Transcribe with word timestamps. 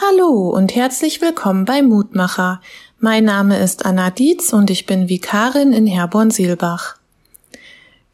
Hallo 0.00 0.50
und 0.50 0.76
herzlich 0.76 1.20
willkommen 1.20 1.64
bei 1.64 1.82
Mutmacher. 1.82 2.60
Mein 3.00 3.24
Name 3.24 3.58
ist 3.58 3.84
Anna 3.84 4.10
Dietz 4.10 4.52
und 4.52 4.70
ich 4.70 4.86
bin 4.86 5.08
Vikarin 5.08 5.72
in 5.72 5.88
Herborn-Seelbach. 5.88 6.94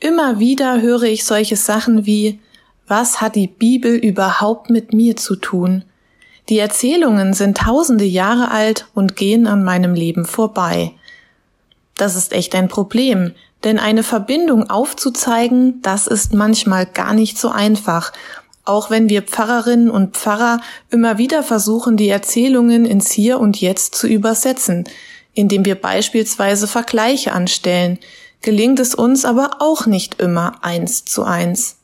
Immer 0.00 0.38
wieder 0.38 0.80
höre 0.80 1.02
ich 1.02 1.26
solche 1.26 1.56
Sachen 1.56 2.06
wie 2.06 2.40
Was 2.88 3.20
hat 3.20 3.34
die 3.34 3.48
Bibel 3.48 3.96
überhaupt 3.96 4.70
mit 4.70 4.94
mir 4.94 5.16
zu 5.16 5.36
tun? 5.36 5.84
Die 6.48 6.58
Erzählungen 6.58 7.34
sind 7.34 7.58
tausende 7.58 8.06
Jahre 8.06 8.50
alt 8.50 8.86
und 8.94 9.14
gehen 9.14 9.46
an 9.46 9.62
meinem 9.62 9.92
Leben 9.92 10.24
vorbei. 10.24 10.92
Das 11.98 12.16
ist 12.16 12.32
echt 12.32 12.54
ein 12.54 12.68
Problem, 12.68 13.32
denn 13.62 13.78
eine 13.78 14.04
Verbindung 14.04 14.70
aufzuzeigen, 14.70 15.82
das 15.82 16.06
ist 16.06 16.32
manchmal 16.32 16.86
gar 16.86 17.12
nicht 17.12 17.36
so 17.36 17.50
einfach 17.50 18.14
auch 18.64 18.90
wenn 18.90 19.08
wir 19.08 19.22
Pfarrerinnen 19.22 19.90
und 19.90 20.16
Pfarrer 20.16 20.60
immer 20.90 21.18
wieder 21.18 21.42
versuchen, 21.42 21.96
die 21.96 22.08
Erzählungen 22.08 22.84
ins 22.84 23.10
Hier 23.10 23.38
und 23.38 23.60
Jetzt 23.60 23.94
zu 23.94 24.06
übersetzen, 24.06 24.84
indem 25.34 25.64
wir 25.64 25.74
beispielsweise 25.74 26.66
Vergleiche 26.66 27.32
anstellen, 27.32 27.98
gelingt 28.40 28.80
es 28.80 28.94
uns 28.94 29.24
aber 29.24 29.56
auch 29.60 29.86
nicht 29.86 30.20
immer 30.20 30.62
eins 30.62 31.04
zu 31.04 31.24
eins. 31.24 31.76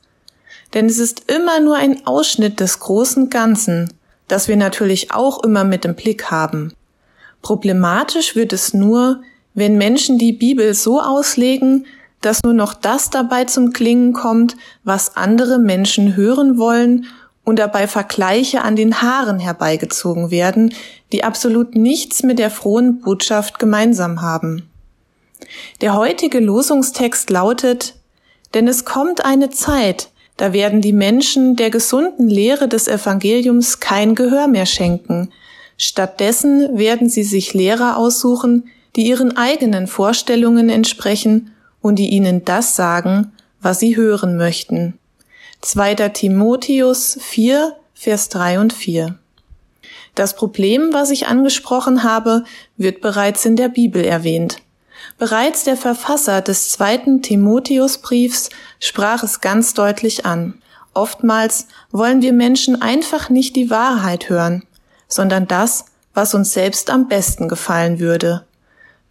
Denn 0.73 0.87
es 0.87 0.99
ist 0.99 1.31
immer 1.31 1.61
nur 1.61 1.77
ein 1.77 2.07
Ausschnitt 2.07 2.61
des 2.61 2.79
großen 2.81 3.29
Ganzen, 3.29 3.93
das 4.29 4.47
wir 4.47 4.57
natürlich 4.57 5.13
auch 5.13 5.43
immer 5.43 5.65
mit 5.65 5.85
im 5.85 5.97
Blick 5.97 6.31
haben. 6.31 6.73
Problematisch 7.43 8.37
wird 8.37 8.53
es 8.53 8.73
nur, 8.73 9.23
wenn 9.55 9.77
Menschen 9.77 10.19
die 10.19 10.33
Bibel 10.33 10.75
so 10.75 11.01
auslegen, 11.01 11.87
dass 12.21 12.43
nur 12.43 12.53
noch 12.53 12.75
das 12.75 13.11
dabei 13.11 13.45
zum 13.45 13.73
Klingen 13.73 14.13
kommt, 14.13 14.57
was 14.85 15.17
andere 15.17 15.59
Menschen 15.59 16.17
hören 16.17 16.59
wollen 16.59 17.07
und 17.45 17.59
dabei 17.59 17.89
Vergleiche 17.89 18.63
an 18.63 18.77
den 18.77 19.03
Haaren 19.03 19.39
herbeigezogen 19.39 20.31
werden, 20.31 20.75
die 21.13 21.25
absolut 21.25 21.75
nichts 21.75 22.23
mit 22.23 22.39
der 22.39 22.51
frohen 22.51 23.01
Botschaft 23.01 23.59
gemeinsam 23.59 24.23
haben. 24.23 24.69
Der 25.81 25.95
heutige 25.95 26.39
Losungstext 26.39 27.31
lautet, 27.31 27.95
denn 28.55 28.69
es 28.69 28.85
kommt 28.85 29.25
eine 29.25 29.51
Zeit, 29.51 30.11
da 30.37 30.53
werden 30.53 30.81
die 30.81 30.93
Menschen 30.93 31.57
der 31.57 31.71
gesunden 31.71 32.29
Lehre 32.29 32.69
des 32.69 32.89
Evangeliums 32.89 33.81
kein 33.81 34.15
Gehör 34.15 34.47
mehr 34.47 34.67
schenken. 34.67 35.31
Stattdessen 35.77 36.79
werden 36.79 37.09
sie 37.09 37.25
sich 37.25 37.53
Lehrer 37.53 37.97
aussuchen, 37.97 38.69
die 38.97 39.07
ihren 39.07 39.37
eigenen 39.37 39.87
Vorstellungen 39.87 40.69
entsprechen 40.69 41.53
und 41.81 41.97
die 41.97 42.11
ihnen 42.11 42.45
das 42.45 42.77
sagen, 42.77 43.33
was 43.61 43.81
sie 43.81 43.97
hören 43.97 44.37
möchten. 44.37 44.99
2. 45.61 45.95
Timotheus 46.11 47.19
4, 47.21 47.77
Vers 47.95 48.29
3 48.31 48.61
und 48.61 48.73
4. 48.73 49.19
Das 50.15 50.35
Problem, 50.35 50.93
was 50.93 51.11
ich 51.11 51.29
angesprochen 51.29 52.03
habe, 52.03 52.45
wird 52.77 53.01
bereits 53.01 53.45
in 53.45 53.57
der 53.57 53.69
Bibel 53.69 54.05
erwähnt. 54.05 54.59
Bereits 55.19 55.65
der 55.65 55.77
Verfasser 55.77 56.41
des 56.41 56.71
zweiten 56.71 57.23
Timotheusbriefs 57.23 58.51
sprach 58.79 59.23
es 59.23 59.41
ganz 59.41 59.75
deutlich 59.75 60.27
an. 60.27 60.61
Oftmals 60.95 61.69
wollen 61.91 62.23
wir 62.23 62.33
Menschen 62.33 62.81
einfach 62.81 63.31
nicht 63.31 63.55
die 63.55 63.71
Wahrheit 63.71 64.29
hören, 64.29 64.65
sondern 65.09 65.47
das, 65.47 65.85
was 66.15 66.35
uns 66.35 66.53
selbst 66.53 66.91
am 66.91 67.09
besten 67.09 67.49
gefallen 67.49 68.01
würde. 68.01 68.45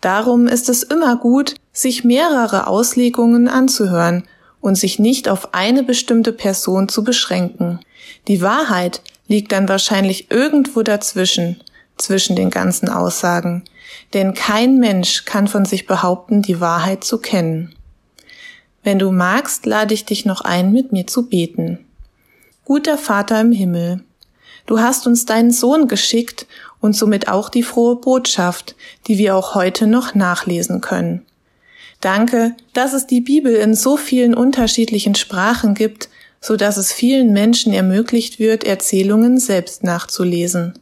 Darum 0.02 0.47
ist 0.47 0.69
es 0.69 0.83
immer 0.83 1.17
gut, 1.17 1.55
sich 1.73 2.03
mehrere 2.03 2.67
Auslegungen 2.67 3.47
anzuhören 3.47 4.23
und 4.61 4.75
sich 4.75 5.00
nicht 5.00 5.28
auf 5.30 5.53
eine 5.53 5.83
bestimmte 5.83 6.33
Person 6.33 6.89
zu 6.89 7.03
beschränken. 7.03 7.80
Die 8.27 8.42
Wahrheit 8.42 9.02
liegt 9.27 9.52
dann 9.52 9.70
wahrscheinlich 9.70 10.31
irgendwo 10.31 10.83
dazwischen, 10.83 11.61
zwischen 11.97 12.36
den 12.36 12.50
ganzen 12.50 12.89
Aussagen, 12.89 13.64
denn 14.14 14.33
kein 14.33 14.80
Mensch 14.80 15.25
kann 15.25 15.47
von 15.47 15.66
sich 15.66 15.86
behaupten, 15.86 16.42
die 16.42 16.61
Wahrheit 16.61 17.03
zu 17.03 17.20
kennen. 17.20 17.75
Wenn 18.83 18.99
du 18.99 19.11
magst, 19.11 19.65
lade 19.65 19.93
ich 19.93 20.05
dich 20.05 20.26
noch 20.26 20.42
ein, 20.42 20.71
mit 20.71 20.92
mir 20.92 21.05
zu 21.05 21.27
beten. 21.27 21.86
Guter 22.64 22.98
Vater 22.98 23.42
im 23.42 23.52
Himmel, 23.52 24.04
du 24.69 24.80
hast 24.80 25.07
uns 25.07 25.25
deinen 25.25 25.52
Sohn 25.52 25.87
geschickt 25.87 26.45
und 26.80 26.95
somit 26.95 27.27
auch 27.27 27.49
die 27.49 27.63
frohe 27.63 27.95
Botschaft, 27.95 28.75
die 29.07 29.17
wir 29.17 29.35
auch 29.35 29.55
heute 29.55 29.87
noch 29.87 30.13
nachlesen 30.13 30.80
können. 30.80 31.25
Danke, 32.02 32.55
dass 32.73 32.93
es 32.93 33.08
die 33.08 33.19
Bibel 33.19 33.55
in 33.55 33.73
so 33.73 33.97
vielen 33.97 34.35
unterschiedlichen 34.35 35.15
Sprachen 35.15 35.73
gibt, 35.73 36.08
so 36.39 36.55
dass 36.55 36.77
es 36.77 36.93
vielen 36.93 37.33
Menschen 37.33 37.73
ermöglicht 37.73 38.37
wird, 38.37 38.63
Erzählungen 38.63 39.39
selbst 39.39 39.83
nachzulesen. 39.83 40.73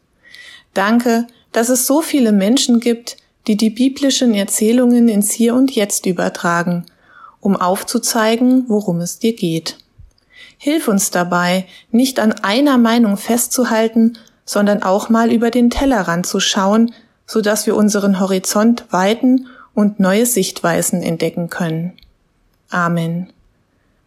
Danke, 0.73 1.25
dass 1.53 1.69
es 1.69 1.87
so 1.87 2.01
viele 2.01 2.33
Menschen 2.33 2.81
gibt, 2.81 3.15
die 3.47 3.55
die 3.55 3.69
biblischen 3.69 4.33
Erzählungen 4.33 5.07
ins 5.07 5.31
Hier 5.31 5.55
und 5.55 5.71
Jetzt 5.71 6.05
übertragen, 6.05 6.85
um 7.39 7.55
aufzuzeigen, 7.55 8.65
worum 8.67 8.99
es 8.99 9.17
dir 9.17 9.33
geht. 9.33 9.77
Hilf 10.57 10.87
uns 10.87 11.11
dabei, 11.11 11.65
nicht 11.91 12.19
an 12.19 12.33
einer 12.33 12.77
Meinung 12.77 13.17
festzuhalten, 13.17 14.17
sondern 14.45 14.81
auch 14.81 15.09
mal 15.09 15.31
über 15.31 15.51
den 15.51 15.69
Tellerrand 15.69 16.25
zu 16.25 16.39
schauen, 16.39 16.93
so 17.25 17.41
dass 17.41 17.67
wir 17.67 17.75
unseren 17.75 18.19
Horizont 18.19 18.85
weiten 18.91 19.47
und 19.73 19.99
neue 19.99 20.25
Sichtweisen 20.25 21.03
entdecken 21.03 21.49
können. 21.49 21.93
Amen. 22.69 23.31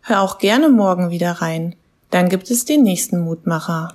Hör 0.03 0.23
auch 0.23 0.39
gerne 0.39 0.69
morgen 0.69 1.11
wieder 1.11 1.33
rein, 1.33 1.77
dann 2.11 2.29
gibt 2.29 2.51
es 2.51 2.65
den 2.65 2.83
nächsten 2.83 3.21
Mutmacher. 3.21 3.95